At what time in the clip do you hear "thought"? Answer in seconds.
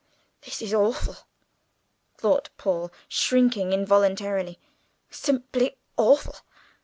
2.17-2.49